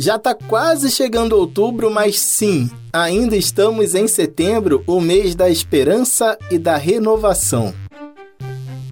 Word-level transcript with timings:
Já 0.00 0.14
está 0.14 0.32
quase 0.32 0.92
chegando 0.92 1.32
outubro, 1.32 1.90
mas 1.90 2.20
sim, 2.20 2.70
ainda 2.92 3.36
estamos 3.36 3.96
em 3.96 4.06
setembro, 4.06 4.84
o 4.86 5.00
mês 5.00 5.34
da 5.34 5.50
esperança 5.50 6.38
e 6.52 6.56
da 6.56 6.76
renovação. 6.76 7.74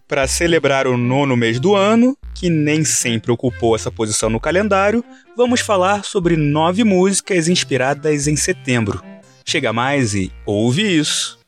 Para 0.08 0.26
celebrar 0.26 0.88
o 0.88 0.96
nono 0.96 1.36
mês 1.36 1.60
do 1.60 1.76
ano, 1.76 2.18
que 2.34 2.50
nem 2.50 2.84
sempre 2.84 3.30
ocupou 3.30 3.76
essa 3.76 3.88
posição 3.88 4.28
no 4.28 4.40
calendário, 4.40 5.04
vamos 5.36 5.60
falar 5.60 6.04
sobre 6.04 6.36
nove 6.36 6.82
músicas 6.82 7.46
inspiradas 7.46 8.26
em 8.26 8.34
setembro. 8.34 9.00
Chega 9.44 9.72
mais 9.72 10.12
e 10.12 10.32
ouve 10.44 10.82
isso! 10.82 11.38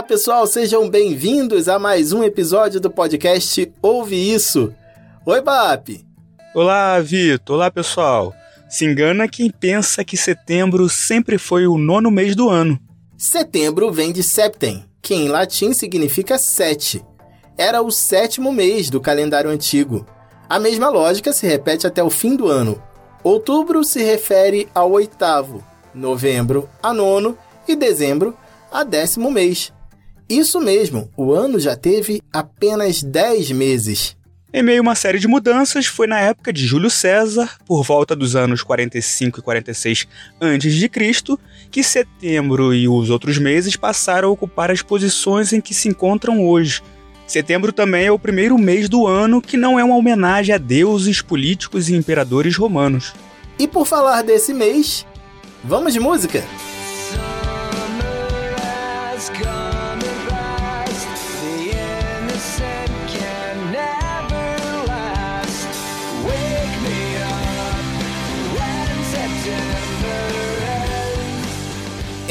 Olá 0.00 0.06
pessoal, 0.08 0.46
sejam 0.46 0.88
bem-vindos 0.88 1.68
a 1.68 1.78
mais 1.78 2.10
um 2.10 2.24
episódio 2.24 2.80
do 2.80 2.90
podcast 2.90 3.70
Ouve 3.82 4.16
Isso. 4.16 4.74
Oi, 5.26 5.42
Bap! 5.42 6.02
Olá, 6.54 6.98
Vitor! 7.00 7.56
Olá, 7.56 7.70
pessoal! 7.70 8.32
Se 8.66 8.86
engana 8.86 9.28
quem 9.28 9.50
pensa 9.50 10.02
que 10.02 10.16
setembro 10.16 10.88
sempre 10.88 11.36
foi 11.36 11.66
o 11.66 11.76
nono 11.76 12.10
mês 12.10 12.34
do 12.34 12.48
ano. 12.48 12.80
Setembro 13.18 13.92
vem 13.92 14.10
de 14.10 14.22
septem, 14.22 14.86
que 15.02 15.12
em 15.12 15.28
latim 15.28 15.74
significa 15.74 16.38
sete. 16.38 17.04
Era 17.58 17.82
o 17.82 17.90
sétimo 17.90 18.50
mês 18.50 18.88
do 18.88 19.02
calendário 19.02 19.50
antigo. 19.50 20.06
A 20.48 20.58
mesma 20.58 20.88
lógica 20.88 21.30
se 21.30 21.46
repete 21.46 21.86
até 21.86 22.02
o 22.02 22.08
fim 22.08 22.36
do 22.36 22.48
ano. 22.48 22.82
Outubro 23.22 23.84
se 23.84 24.02
refere 24.02 24.66
ao 24.74 24.92
oitavo, 24.92 25.62
novembro 25.94 26.66
a 26.82 26.94
nono 26.94 27.36
e 27.68 27.76
dezembro 27.76 28.34
a 28.72 28.82
décimo 28.82 29.30
mês. 29.30 29.70
Isso 30.30 30.60
mesmo, 30.60 31.10
o 31.16 31.32
ano 31.32 31.58
já 31.58 31.74
teve 31.74 32.22
apenas 32.32 33.02
10 33.02 33.50
meses. 33.50 34.16
Em 34.54 34.62
meio 34.62 34.78
a 34.78 34.82
uma 34.82 34.94
série 34.94 35.18
de 35.18 35.26
mudanças, 35.26 35.86
foi 35.86 36.06
na 36.06 36.20
época 36.20 36.52
de 36.52 36.64
Júlio 36.64 36.88
César, 36.88 37.58
por 37.66 37.82
volta 37.82 38.14
dos 38.14 38.36
anos 38.36 38.62
45 38.62 39.40
e 39.40 39.42
46 39.42 40.06
a.C., 40.40 41.36
que 41.68 41.82
setembro 41.82 42.72
e 42.72 42.86
os 42.86 43.10
outros 43.10 43.38
meses 43.38 43.74
passaram 43.74 44.28
a 44.28 44.30
ocupar 44.30 44.70
as 44.70 44.82
posições 44.82 45.52
em 45.52 45.60
que 45.60 45.74
se 45.74 45.88
encontram 45.88 46.46
hoje. 46.46 46.80
Setembro 47.26 47.72
também 47.72 48.06
é 48.06 48.12
o 48.12 48.18
primeiro 48.18 48.56
mês 48.56 48.88
do 48.88 49.08
ano 49.08 49.42
que 49.42 49.56
não 49.56 49.80
é 49.80 49.84
uma 49.84 49.96
homenagem 49.96 50.54
a 50.54 50.58
deuses, 50.58 51.20
políticos 51.20 51.88
e 51.88 51.96
imperadores 51.96 52.56
romanos. 52.56 53.12
E 53.58 53.66
por 53.66 53.84
falar 53.84 54.22
desse 54.22 54.54
mês, 54.54 55.04
vamos 55.64 55.92
de 55.92 55.98
música? 55.98 56.44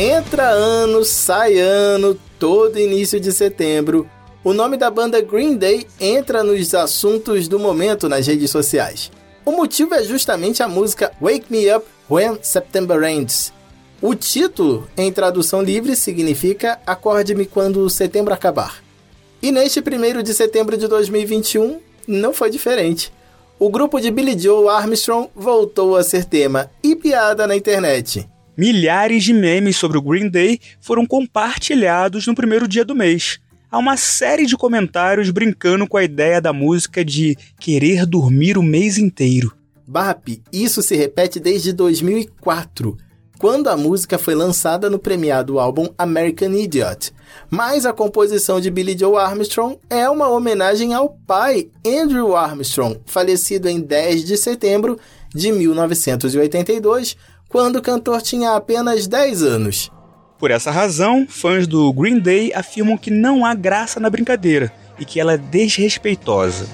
Entra 0.02 0.52
ano, 0.52 1.03
sai 1.03 1.59
ano, 1.59 2.17
todo 2.39 2.80
início 2.80 3.19
de 3.19 3.33
setembro. 3.33 4.09
O 4.45 4.53
nome 4.53 4.78
da 4.78 4.89
banda 4.89 5.19
Green 5.19 5.58
Day 5.58 5.86
entra 6.00 6.41
nos 6.41 6.73
assuntos 6.73 7.50
do 7.50 7.59
momento 7.59 8.08
nas 8.08 8.25
redes 8.25 8.50
sociais. 8.50 9.11
O 9.44 9.52
motivo 9.52 9.94
é 9.94 10.02
justamente 10.02 10.64
a 10.64 10.69
música 10.69 11.11
Wake 11.19 11.47
Me 11.50 11.69
Up 11.75 11.86
When 12.09 12.39
September 12.41 13.03
Ends. 13.03 13.52
O 14.02 14.16
título, 14.16 14.88
em 14.95 15.11
tradução 15.11 15.61
livre, 15.61 15.94
significa 15.97 16.80
Acorde-me 16.88 17.45
quando 17.45 17.90
setembro 17.90 18.34
acabar. 18.34 18.81
E 19.41 19.51
neste 19.51 19.81
1 19.81 20.24
de 20.24 20.34
setembro 20.34 20.78
de 20.78 20.88
2021, 20.88 21.78
não 22.07 22.31
foi 22.31 22.50
diferente. 22.50 23.12
O 23.59 23.69
grupo 23.69 24.00
de 24.00 24.09
Billy 24.09 24.40
Joe 24.40 24.69
Armstrong 24.69 25.29
voltou 25.35 25.97
a 25.97 26.03
ser 26.03 26.24
tema 26.24 26.72
e 26.81 26.95
piada 26.95 27.45
na 27.45 27.53
internet. 27.53 28.25
Milhares 28.59 29.24
de 29.24 29.31
memes 29.31 29.78
sobre 29.78 29.97
o 29.97 30.02
Green 30.02 30.28
Day 30.28 30.59
foram 30.81 31.06
compartilhados 31.06 32.28
no 32.28 32.36
primeiro 32.36 32.68
dia 32.68 32.84
do 32.84 32.94
mês. 32.94 33.40
Há 33.72 33.78
uma 33.78 33.96
série 33.96 34.46
de 34.46 34.58
comentários 34.58 35.30
brincando 35.30 35.88
com 35.88 35.96
a 35.96 36.03
ideia 36.03 36.42
da 36.42 36.52
música 36.52 37.06
de 37.06 37.38
querer 37.58 38.06
dormir 38.06 38.58
o 38.58 38.62
mês 38.62 38.98
inteiro. 38.98 39.56
Bap, 39.88 40.42
isso 40.52 40.81
se 40.81 40.94
repete 40.94 41.40
desde 41.40 41.72
2004, 41.72 42.98
quando 43.40 43.69
a 43.69 43.78
música 43.78 44.18
foi 44.18 44.36
lançada 44.36 44.90
no 44.90 45.00
premiado 45.00 45.58
álbum 45.58 45.88
American 45.98 46.52
Idiot. 46.52 47.14
Mas 47.50 47.86
a 47.86 47.94
composição 47.94 48.59
de 48.59 48.69
Billy 48.69 48.98
Joe 49.00 49.16
Armstrong 49.16 49.80
é 49.90 50.09
uma 50.09 50.28
homenagem 50.28 50.94
ao 50.94 51.18
pai, 51.25 51.69
Andrew 51.88 52.36
Armstrong, 52.36 53.00
falecido 53.06 53.69
em 53.69 53.80
10 53.80 54.25
de 54.25 54.36
setembro 54.36 55.00
de 55.34 55.50
1982, 55.50 57.16
quando 57.50 57.78
o 57.78 57.82
cantor 57.82 58.22
tinha 58.22 58.52
apenas 58.56 59.08
10 59.08 59.42
anos. 59.42 59.92
Por 60.38 60.52
essa 60.52 60.70
razão, 60.70 61.26
fãs 61.28 61.66
do 61.68 61.92
Green 61.92 62.20
Day 62.20 62.54
afirmam 62.54 62.96
que 62.96 63.10
não 63.10 63.44
há 63.44 63.56
graça 63.56 64.00
na 64.00 64.10
brincadeira 64.10 64.72
e 65.00 65.04
que 65.04 65.20
ela 65.20 65.34
é 65.34 65.38
desrespeitosa. 65.38 66.68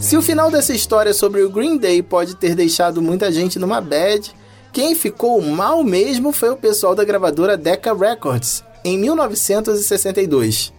Se 0.00 0.16
o 0.16 0.22
final 0.22 0.50
dessa 0.50 0.74
história 0.74 1.14
sobre 1.14 1.42
o 1.42 1.50
Green 1.50 1.78
Day 1.78 2.02
pode 2.02 2.36
ter 2.36 2.54
deixado 2.54 3.00
muita 3.00 3.32
gente 3.32 3.58
numa 3.58 3.80
bad, 3.80 4.30
quem 4.72 4.94
ficou 4.94 5.40
mal 5.42 5.84
mesmo 5.84 6.32
foi 6.32 6.48
o 6.48 6.56
pessoal 6.56 6.94
da 6.94 7.04
gravadora 7.04 7.56
Decca 7.56 7.94
Records, 7.94 8.64
em 8.82 8.98
1962. 8.98 10.72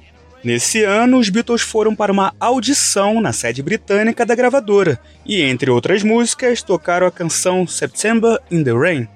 Nesse 0.43 0.83
ano, 0.83 1.19
os 1.19 1.29
Beatles 1.29 1.61
foram 1.61 1.95
para 1.95 2.11
uma 2.11 2.33
audição 2.39 3.21
na 3.21 3.31
sede 3.31 3.61
britânica 3.61 4.25
da 4.25 4.35
gravadora 4.35 4.99
e, 5.25 5.41
entre 5.41 5.69
outras 5.69 6.03
músicas, 6.03 6.61
tocaram 6.61 7.07
a 7.07 7.11
canção 7.11 7.65
September 7.65 8.37
in 8.51 8.63
the 8.63 8.73
Rain. 8.73 9.07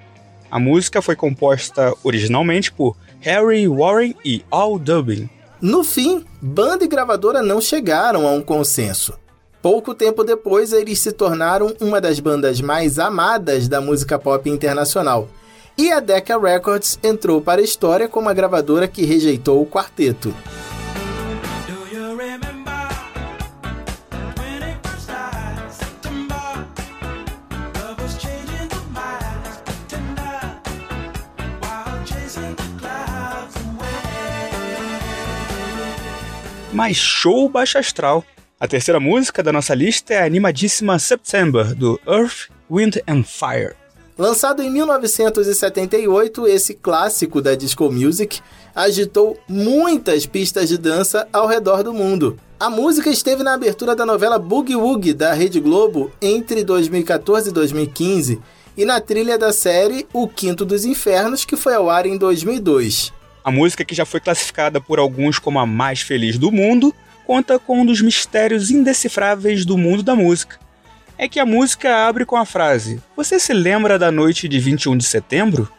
A 0.50 0.60
música 0.60 1.02
foi 1.02 1.16
composta 1.16 1.94
originalmente 2.04 2.72
por 2.72 2.96
Harry 3.20 3.68
Warren 3.68 4.16
e 4.24 4.46
Al 4.50 4.80
Dubin. 4.80 5.30
No 5.59 5.84
fim, 5.84 6.24
banda 6.40 6.86
e 6.86 6.88
gravadora 6.88 7.42
não 7.42 7.59
chegaram 7.59 8.26
a 8.26 8.32
um 8.32 8.42
consenso. 8.42 9.20
Pouco 9.62 9.95
tempo 9.95 10.23
depois, 10.23 10.72
eles 10.72 11.00
se 11.00 11.12
tornaram 11.12 11.73
uma 11.81 12.00
das 12.00 12.19
bandas 12.19 12.62
mais 12.62 13.00
amadas 13.00 13.68
da 13.68 13.81
música 13.81 14.19
pop 14.19 14.47
internacional. 14.50 15.28
E 15.78 15.91
a 15.91 16.00
Decca 16.00 16.40
Records 16.40 17.00
entrou 17.03 17.41
para 17.41 17.62
a 17.62 17.63
história 17.63 18.07
como 18.07 18.29
a 18.29 18.34
gravadora 18.34 18.88
que 18.88 19.06
rejeitou 19.06 19.62
o 19.62 19.66
quarteto. 19.66 20.34
Mas 36.72 36.96
show 36.96 37.50
baixo 37.50 37.79
astral. 37.79 38.23
A 38.59 38.68
terceira 38.68 39.00
música 39.00 39.44
da 39.44 39.53
nossa 39.53 39.75
lista 39.75 40.16
é 40.16 40.19
a 40.19 40.25
animadíssima 40.25 40.97
September, 40.97 41.75
do 41.75 42.00
Earth, 42.07 42.50
Wind 42.68 42.95
and 43.07 43.22
Fire. 43.22 43.75
Lançado 44.17 44.64
em 44.64 44.72
1978, 44.72 46.47
esse 46.47 46.73
clássico 46.73 47.40
da 47.40 47.53
disco 47.53 47.91
music 47.91 48.40
agitou 48.73 49.37
muitas 49.47 50.26
pistas 50.26 50.67
de 50.67 50.76
dança 50.76 51.28
ao 51.32 51.46
redor 51.46 51.84
do 51.84 51.93
mundo. 51.93 52.35
A 52.59 52.67
música 52.67 53.11
esteve 53.11 53.43
na 53.43 53.53
abertura 53.53 53.96
da 53.96 54.08
novela 54.08 54.40
Boogie 54.40 54.76
Woogie 54.76 55.14
da 55.14 55.34
Rede 55.34 55.59
Globo 55.59 56.11
entre 56.20 56.64
2014 56.64 57.52
e 57.52 57.53
2015 57.53 58.41
e 58.76 58.85
na 58.85 58.99
trilha 58.99 59.37
da 59.37 59.53
série 59.53 60.08
O 60.11 60.28
Quinto 60.28 60.66
dos 60.66 60.84
Infernos, 60.84 61.46
que 61.46 61.55
foi 61.55 61.76
ao 61.76 61.91
ar 61.91 62.08
em 62.08 62.17
2002. 62.17 63.14
A 63.43 63.52
música 63.52 63.85
que 63.85 63.93
já 63.93 64.03
foi 64.03 64.20
classificada 64.20 64.82
por 64.82 64.97
alguns 64.97 65.37
como 65.37 65.59
a 65.59 65.66
mais 65.67 66.02
feliz 66.02 66.40
do 66.40 66.52
mundo 66.52 66.91
conta 67.28 67.59
com 67.59 67.82
um 67.82 67.85
dos 67.85 68.02
mistérios 68.02 68.72
indecifráveis 68.72 69.66
do 69.66 69.78
mundo 69.78 70.02
da 70.02 70.16
música. 70.16 70.58
É 71.18 71.28
que 71.28 71.41
a 71.41 71.46
música 71.46 72.08
abre 72.08 72.26
com 72.26 72.38
a 72.38 72.46
frase: 72.46 73.02
Você 73.18 73.38
se 73.38 73.52
lembra 73.52 74.00
da 74.00 74.09
noite 74.09 74.47
de 74.47 74.58
21 74.58 74.96
de 74.96 75.06
setembro? 75.06 75.70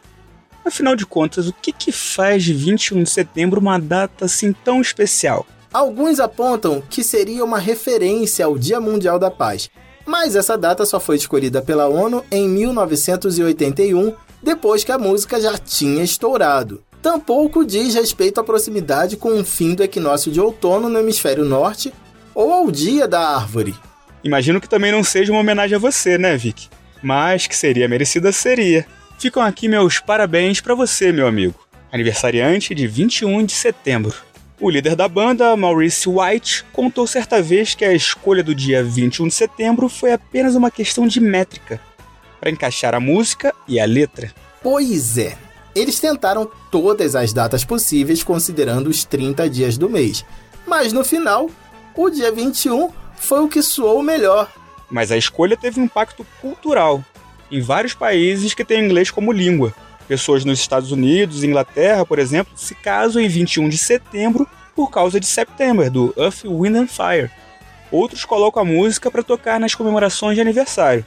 Afinal 0.63 0.95
de 0.95 1.07
contas, 1.07 1.47
o 1.47 1.53
que, 1.53 1.71
que 1.71 1.91
faz 1.91 2.43
de 2.43 2.53
21 2.53 3.01
de 3.01 3.09
setembro 3.09 3.59
uma 3.59 3.79
data 3.79 4.25
assim 4.25 4.53
tão 4.53 4.79
especial? 4.79 5.47
Alguns 5.73 6.19
apontam 6.19 6.83
que 6.87 7.03
seria 7.03 7.43
uma 7.43 7.57
referência 7.57 8.45
ao 8.45 8.55
Dia 8.55 8.79
Mundial 8.79 9.17
da 9.17 9.31
Paz, 9.31 9.71
mas 10.05 10.35
essa 10.35 10.55
data 10.55 10.85
só 10.85 10.99
foi 10.99 11.15
escolhida 11.15 11.63
pela 11.63 11.87
ONU 11.87 12.23
em 12.29 12.47
1981, 12.47 14.13
depois 14.43 14.83
que 14.83 14.91
a 14.91 14.99
música 14.99 15.41
já 15.41 15.57
tinha 15.57 16.03
estourado. 16.03 16.83
Tampouco 17.01 17.65
diz 17.65 17.95
respeito 17.95 18.41
à 18.41 18.43
proximidade 18.43 19.15
com 19.15 19.39
o 19.39 19.45
fim 19.45 19.73
do 19.73 19.83
equinócio 19.83 20.31
de 20.31 20.41
outono 20.41 20.89
no 20.89 20.99
hemisfério 20.99 21.45
norte 21.45 21.93
ou 22.35 22.51
ao 22.51 22.69
dia 22.69 23.07
da 23.07 23.35
árvore. 23.35 23.73
Imagino 24.23 24.59
que 24.59 24.67
também 24.67 24.91
não 24.91 25.03
seja 25.03 25.31
uma 25.31 25.39
homenagem 25.39 25.77
a 25.77 25.79
você, 25.79 26.17
né, 26.17 26.35
Vic? 26.35 26.67
Mas 27.01 27.47
que 27.47 27.55
seria 27.55 27.87
merecida, 27.87 28.31
seria. 28.33 28.85
Ficam 29.17 29.41
aqui 29.41 29.69
meus 29.69 29.99
parabéns 29.99 30.59
para 30.59 30.75
você, 30.75 31.11
meu 31.11 31.25
amigo. 31.25 31.55
Aniversariante 31.91 32.75
de 32.75 32.85
21 32.85 33.45
de 33.45 33.53
setembro. 33.53 34.15
O 34.59 34.69
líder 34.69 34.93
da 34.93 35.07
banda, 35.07 35.55
Maurice 35.55 36.09
White, 36.09 36.65
contou 36.73 37.07
certa 37.07 37.41
vez 37.41 37.73
que 37.73 37.85
a 37.85 37.93
escolha 37.93 38.43
do 38.43 38.53
dia 38.53 38.83
21 38.83 39.29
de 39.29 39.33
setembro 39.33 39.87
foi 39.87 40.11
apenas 40.11 40.53
uma 40.53 40.69
questão 40.69 41.07
de 41.07 41.21
métrica, 41.21 41.79
para 42.41 42.49
encaixar 42.49 42.93
a 42.93 42.99
música 42.99 43.53
e 43.69 43.79
a 43.79 43.85
letra. 43.85 44.33
Pois 44.61 45.17
é, 45.17 45.37
eles 45.75 45.99
tentaram 45.99 46.49
todas 46.71 47.15
as 47.15 47.33
datas 47.33 47.63
possíveis 47.63 48.23
considerando 48.23 48.87
os 48.87 49.03
30 49.03 49.49
dias 49.49 49.77
do 49.77 49.89
mês, 49.89 50.25
mas 50.65 50.93
no 50.93 51.03
final, 51.03 51.49
o 51.95 52.09
dia 52.09 52.31
21 52.31 52.89
foi 53.15 53.41
o 53.41 53.49
que 53.49 53.61
soou 53.61 54.01
melhor. 54.01 54.51
Mas 54.89 55.11
a 55.11 55.17
escolha 55.17 55.57
teve 55.57 55.79
um 55.79 55.83
impacto 55.83 56.25
cultural 56.41 57.03
em 57.51 57.61
vários 57.61 57.93
países 57.93 58.53
que 58.53 58.63
têm 58.63 58.85
inglês 58.85 59.11
como 59.11 59.31
língua. 59.31 59.73
Pessoas 60.07 60.43
nos 60.43 60.59
Estados 60.59 60.91
Unidos 60.91 61.43
Inglaterra, 61.43 62.05
por 62.05 62.19
exemplo, 62.19 62.53
se 62.55 62.73
casam 62.75 63.21
em 63.21 63.27
21 63.27 63.69
de 63.69 63.77
setembro 63.77 64.47
por 64.75 64.89
causa 64.89 65.19
de 65.19 65.27
September, 65.27 65.91
do 65.91 66.13
Earth, 66.17 66.43
Wind 66.45 66.75
and 66.75 66.87
Fire. 66.87 67.29
Outros 67.91 68.25
colocam 68.25 68.61
a 68.61 68.65
música 68.65 69.11
para 69.11 69.23
tocar 69.23 69.59
nas 69.59 69.75
comemorações 69.75 70.35
de 70.35 70.41
aniversário. 70.41 71.05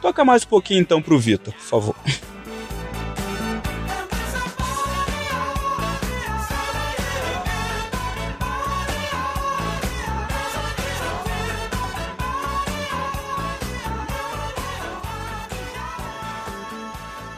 Toca 0.00 0.24
mais 0.24 0.42
um 0.44 0.48
pouquinho 0.48 0.80
então 0.80 1.00
pro 1.00 1.18
Vitor, 1.18 1.54
por 1.54 1.62
favor. 1.62 1.94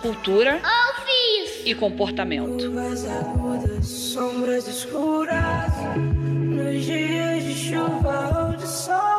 cultura 0.04 0.60
e 1.64 1.74
comportamento. 1.74 2.70
Sombras 3.82 4.68
escuras 4.68 5.72
nos 5.96 6.84
dias 6.84 7.42
de 7.42 7.54
chuva 7.54 8.50
ou 8.50 8.54
de 8.54 8.68
sol. 8.68 9.13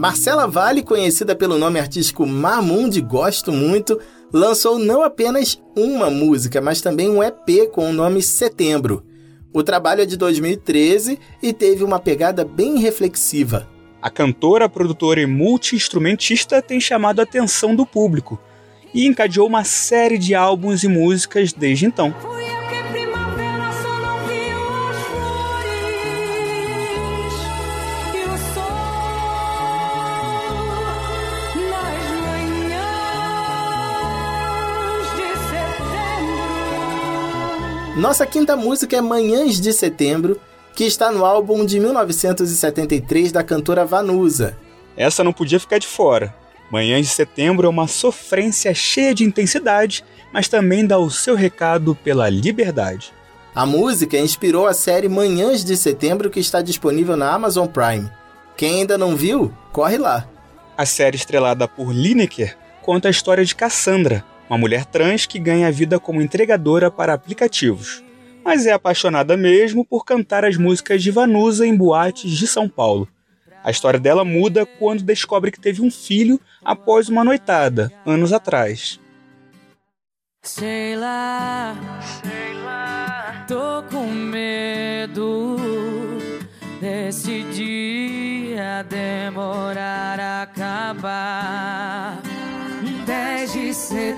Marcela 0.00 0.46
Vale, 0.46 0.82
conhecida 0.82 1.36
pelo 1.36 1.58
nome 1.58 1.78
artístico 1.78 2.26
Mamun 2.26 2.88
de 2.88 3.02
Gosto 3.02 3.52
Muito, 3.52 4.00
lançou 4.32 4.78
não 4.78 5.02
apenas 5.02 5.60
uma 5.76 6.08
música, 6.08 6.58
mas 6.58 6.80
também 6.80 7.10
um 7.10 7.22
EP 7.22 7.70
com 7.70 7.90
o 7.90 7.92
nome 7.92 8.22
Setembro. 8.22 9.04
O 9.52 9.62
trabalho 9.62 10.00
é 10.00 10.06
de 10.06 10.16
2013 10.16 11.18
e 11.42 11.52
teve 11.52 11.84
uma 11.84 12.00
pegada 12.00 12.46
bem 12.46 12.78
reflexiva. 12.78 13.68
A 14.00 14.08
cantora, 14.08 14.70
produtora 14.70 15.20
e 15.20 15.26
multi-instrumentista 15.26 16.62
tem 16.62 16.80
chamado 16.80 17.20
a 17.20 17.24
atenção 17.24 17.76
do 17.76 17.84
público 17.84 18.40
e 18.94 19.06
encadeou 19.06 19.46
uma 19.46 19.64
série 19.64 20.16
de 20.16 20.34
álbuns 20.34 20.82
e 20.82 20.88
músicas 20.88 21.52
desde 21.52 21.84
então. 21.84 22.14
Nossa 38.00 38.24
quinta 38.24 38.56
música 38.56 38.96
é 38.96 39.00
Manhãs 39.02 39.60
de 39.60 39.74
Setembro, 39.74 40.40
que 40.74 40.84
está 40.84 41.12
no 41.12 41.22
álbum 41.22 41.66
de 41.66 41.78
1973 41.78 43.30
da 43.30 43.44
cantora 43.44 43.84
Vanusa. 43.84 44.56
Essa 44.96 45.22
não 45.22 45.34
podia 45.34 45.60
ficar 45.60 45.76
de 45.76 45.86
fora. 45.86 46.34
Manhãs 46.72 47.08
de 47.08 47.12
Setembro 47.12 47.66
é 47.66 47.68
uma 47.68 47.86
sofrência 47.86 48.72
cheia 48.72 49.14
de 49.14 49.22
intensidade, 49.22 50.02
mas 50.32 50.48
também 50.48 50.86
dá 50.86 50.98
o 50.98 51.10
seu 51.10 51.34
recado 51.34 51.94
pela 51.94 52.30
liberdade. 52.30 53.12
A 53.54 53.66
música 53.66 54.16
inspirou 54.16 54.66
a 54.66 54.72
série 54.72 55.06
Manhãs 55.06 55.62
de 55.62 55.76
Setembro 55.76 56.30
que 56.30 56.40
está 56.40 56.62
disponível 56.62 57.18
na 57.18 57.30
Amazon 57.30 57.66
Prime. 57.66 58.10
Quem 58.56 58.76
ainda 58.76 58.96
não 58.96 59.14
viu, 59.14 59.52
corre 59.72 59.98
lá. 59.98 60.26
A 60.74 60.86
série 60.86 61.16
estrelada 61.16 61.68
por 61.68 61.92
Lineker 61.92 62.56
conta 62.80 63.08
a 63.08 63.10
história 63.10 63.44
de 63.44 63.54
Cassandra, 63.54 64.24
uma 64.50 64.58
mulher 64.58 64.84
trans 64.84 65.26
que 65.26 65.38
ganha 65.38 65.68
a 65.68 65.70
vida 65.70 66.00
como 66.00 66.20
entregadora 66.20 66.90
para 66.90 67.14
aplicativos, 67.14 68.02
mas 68.44 68.66
é 68.66 68.72
apaixonada 68.72 69.36
mesmo 69.36 69.84
por 69.84 70.04
cantar 70.04 70.44
as 70.44 70.56
músicas 70.56 71.00
de 71.00 71.12
Vanusa 71.12 71.64
em 71.64 71.76
boates 71.76 72.32
de 72.32 72.48
São 72.48 72.68
Paulo. 72.68 73.08
A 73.62 73.70
história 73.70 74.00
dela 74.00 74.24
muda 74.24 74.66
quando 74.66 75.04
descobre 75.04 75.52
que 75.52 75.60
teve 75.60 75.80
um 75.80 75.90
filho 75.90 76.40
após 76.64 77.08
uma 77.08 77.22
noitada, 77.22 77.92
anos 78.04 78.32
atrás. 78.32 78.98
Sei 80.42 80.96
lá, 80.96 81.76
sei 82.20 82.54
lá, 82.64 83.44
tô 83.46 83.84
com 83.84 84.06
medo 84.06 85.58
desse 86.80 87.44
dia 87.52 88.82
demorar 88.88 90.18
a 90.18 90.42
acabar. 90.42 92.29
10 93.06 93.52
de 93.52 93.74
setembro. 93.74 94.10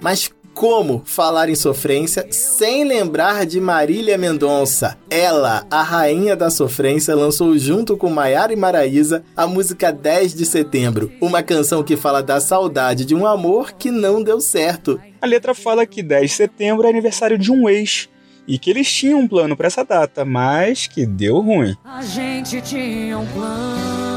Mas 0.00 0.30
como 0.56 1.02
falar 1.04 1.50
em 1.50 1.54
sofrência 1.54 2.26
sem 2.30 2.82
lembrar 2.82 3.44
de 3.44 3.60
Marília 3.60 4.16
Mendonça? 4.16 4.96
Ela, 5.10 5.66
a 5.70 5.82
rainha 5.82 6.34
da 6.34 6.48
sofrência, 6.48 7.14
lançou 7.14 7.58
junto 7.58 7.94
com 7.94 8.08
Maiara 8.08 8.54
e 8.54 8.56
Maraísa 8.56 9.22
a 9.36 9.46
música 9.46 9.92
10 9.92 10.34
de 10.34 10.46
setembro, 10.46 11.12
uma 11.20 11.42
canção 11.42 11.82
que 11.82 11.94
fala 11.94 12.22
da 12.22 12.40
saudade 12.40 13.04
de 13.04 13.14
um 13.14 13.26
amor 13.26 13.72
que 13.72 13.90
não 13.90 14.22
deu 14.22 14.40
certo. 14.40 14.98
A 15.20 15.26
letra 15.26 15.54
fala 15.54 15.84
que 15.84 16.02
10 16.02 16.30
de 16.30 16.36
setembro 16.36 16.86
é 16.86 16.90
aniversário 16.90 17.36
de 17.36 17.52
um 17.52 17.68
ex 17.68 18.08
e 18.48 18.58
que 18.58 18.70
eles 18.70 18.90
tinham 18.90 19.20
um 19.20 19.28
plano 19.28 19.56
para 19.56 19.66
essa 19.66 19.84
data, 19.84 20.24
mas 20.24 20.86
que 20.86 21.04
deu 21.04 21.40
ruim. 21.40 21.76
A 21.84 22.00
gente 22.00 22.62
tinha 22.62 23.18
um 23.18 23.26
plano 23.26 24.15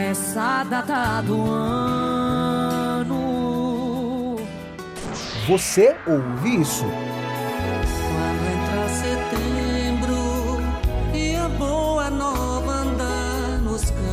essa 0.00 0.64
data 0.64 1.20
do 1.22 1.50
ano. 1.50 3.10
Você 5.46 5.94
ouve 6.06 6.60
isso? 6.60 6.84
Quando 8.06 8.42
entra 8.54 8.88
setembro 8.88 10.60
e 11.14 11.36
a 11.36 11.48
boa 11.48 12.10
nova 12.10 12.72
andar 12.72 13.58
nos 13.62 13.82
campos, 13.90 14.04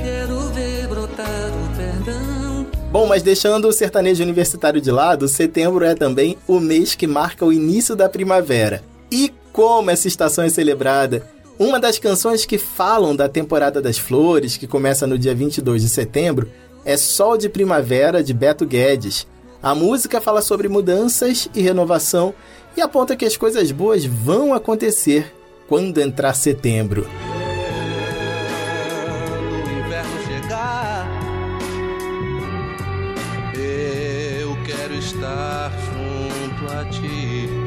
quero 0.00 0.40
ver 0.52 0.86
brotar 0.88 1.50
o 1.50 1.76
perdão. 1.76 2.66
Bom, 2.92 3.06
mas 3.06 3.22
deixando 3.22 3.66
o 3.66 3.72
sertanejo 3.72 4.22
universitário 4.22 4.80
de 4.80 4.90
lado, 4.90 5.26
setembro 5.26 5.84
é 5.84 5.94
também 5.94 6.38
o 6.46 6.60
mês 6.60 6.94
que 6.94 7.08
marca 7.08 7.44
o 7.44 7.52
início 7.52 7.96
da 7.96 8.08
primavera. 8.08 8.84
E 9.10 9.32
como 9.52 9.90
essa 9.90 10.06
estação 10.06 10.44
é 10.44 10.48
celebrada! 10.48 11.33
Uma 11.58 11.78
das 11.78 12.00
canções 12.00 12.44
que 12.44 12.58
falam 12.58 13.14
da 13.14 13.28
temporada 13.28 13.80
das 13.80 13.96
flores, 13.96 14.56
que 14.56 14.66
começa 14.66 15.06
no 15.06 15.16
dia 15.16 15.34
22 15.34 15.82
de 15.82 15.88
setembro, 15.88 16.50
é 16.84 16.96
Sol 16.96 17.38
de 17.38 17.48
Primavera, 17.48 18.24
de 18.24 18.34
Beto 18.34 18.66
Guedes. 18.66 19.24
A 19.62 19.72
música 19.72 20.20
fala 20.20 20.42
sobre 20.42 20.68
mudanças 20.68 21.48
e 21.54 21.62
renovação 21.62 22.34
e 22.76 22.80
aponta 22.80 23.14
que 23.14 23.24
as 23.24 23.36
coisas 23.36 23.70
boas 23.70 24.04
vão 24.04 24.52
acontecer 24.52 25.32
quando 25.68 26.00
entrar 26.00 26.34
setembro. 26.34 27.06
Eu 33.54 34.56
quero 34.66 34.94
estar 34.94 35.70
junto 35.70 36.72
a 36.72 36.84
ti. 36.90 37.63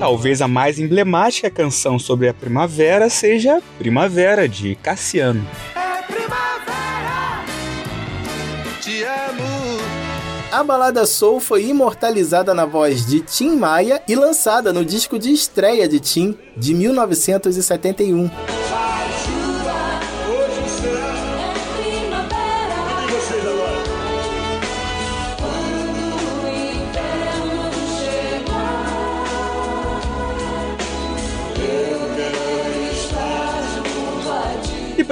Talvez 0.00 0.40
a 0.40 0.48
mais 0.48 0.78
emblemática 0.78 1.50
canção 1.50 1.98
sobre 1.98 2.26
a 2.26 2.32
primavera 2.32 3.10
seja 3.10 3.60
Primavera, 3.76 4.48
de 4.48 4.74
Cassiano. 4.76 5.46
É 5.76 6.00
primavera, 6.10 7.44
te 8.80 9.02
amo. 9.02 9.78
A 10.50 10.64
balada 10.64 11.04
Soul 11.04 11.38
foi 11.38 11.66
imortalizada 11.66 12.54
na 12.54 12.64
voz 12.64 13.04
de 13.04 13.20
Tim 13.20 13.56
Maia 13.56 14.00
e 14.08 14.16
lançada 14.16 14.72
no 14.72 14.86
disco 14.86 15.18
de 15.18 15.30
estreia 15.32 15.86
de 15.86 16.00
Tim 16.00 16.34
de 16.56 16.72
1971. 16.72 18.30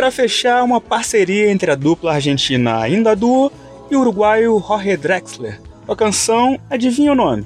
Para 0.09 0.11
fechar, 0.11 0.65
uma 0.65 0.81
parceria 0.81 1.51
entre 1.51 1.71
a 1.71 1.75
dupla 1.75 2.15
argentina 2.15 2.81
Ainda 2.81 3.15
Duo 3.15 3.53
e 3.91 3.97
o 3.97 4.01
uruguaio 4.01 4.59
Jorge 4.67 4.97
Drexler. 4.97 5.61
A 5.87 5.95
canção, 5.95 6.59
adivinha 6.71 7.13
o 7.13 7.15
nome? 7.15 7.45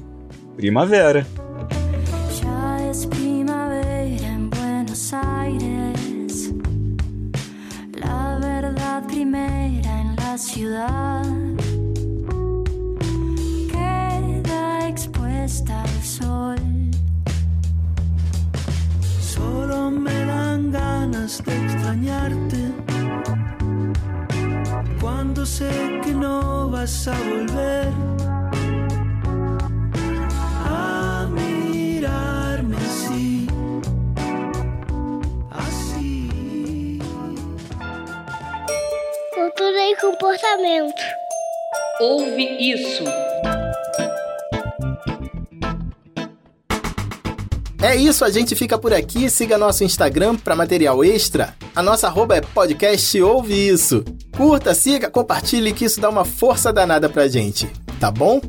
Primavera. 0.56 1.26
Ya 2.40 2.88
es 2.88 3.06
primavera 3.06 4.24
en 4.24 4.48
Buenos 4.48 5.12
Aires, 5.12 5.81
que 26.02 26.12
no 26.12 26.68
vas 26.70 27.08
a 27.08 27.12
volver 27.12 27.88
a 30.66 31.26
mirarme 31.30 32.76
así, 32.76 33.46
así. 35.50 36.98
Cultura 39.34 39.90
e 39.90 39.96
comportamento. 39.96 41.02
Ouve 42.00 42.72
isso. 42.72 43.04
É 47.82 47.96
isso, 47.96 48.24
a 48.24 48.30
gente 48.30 48.54
fica 48.54 48.78
por 48.78 48.94
aqui. 48.94 49.28
Siga 49.28 49.58
nosso 49.58 49.82
Instagram 49.82 50.36
para 50.36 50.54
material 50.54 51.04
extra. 51.04 51.52
A 51.74 51.82
nossa 51.82 52.06
arroba 52.06 52.36
é 52.36 52.40
podcast 52.40 53.20
Ouve 53.20 53.68
Isso. 53.68 54.04
Curta, 54.36 54.72
siga, 54.72 55.10
compartilhe 55.10 55.72
que 55.72 55.84
isso 55.84 56.00
dá 56.00 56.08
uma 56.08 56.24
força 56.24 56.72
danada 56.72 57.08
pra 57.08 57.26
gente, 57.26 57.68
tá 57.98 58.08
bom? 58.10 58.40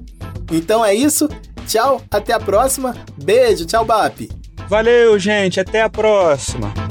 Então 0.51 0.85
é 0.85 0.93
isso. 0.93 1.27
Tchau, 1.67 1.99
até 2.11 2.31
a 2.33 2.39
próxima. 2.39 2.95
Beijo, 3.17 3.65
tchau, 3.65 3.83
BAP. 3.83 4.29
Valeu, 4.69 5.17
gente, 5.17 5.59
até 5.59 5.81
a 5.81 5.89
próxima. 5.89 6.82